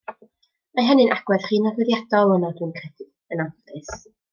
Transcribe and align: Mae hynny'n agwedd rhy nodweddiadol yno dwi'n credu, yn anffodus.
Mae 0.79 0.85
hynny'n 0.87 1.13
agwedd 1.17 1.45
rhy 1.51 1.61
nodweddiadol 1.67 2.37
yno 2.39 2.53
dwi'n 2.59 2.77
credu, 2.83 3.11
yn 3.35 3.49
anffodus. 3.49 4.07